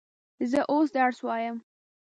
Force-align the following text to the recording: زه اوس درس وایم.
زه 0.51 0.59
اوس 0.73 0.87
درس 0.97 1.17
وایم. 1.25 1.55